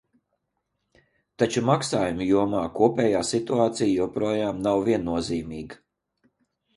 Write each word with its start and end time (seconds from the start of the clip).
Taču 1.41 1.61
maksājumu 1.69 2.25
jomā 2.27 2.63
kopējā 2.79 3.21
situācija 3.33 3.89
joprojām 3.91 4.63
nav 4.69 4.81
viennozīmīga. 4.89 5.79